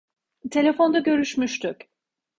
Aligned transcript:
Telefonda 0.51 0.99
görüşmüştük. 0.99 1.89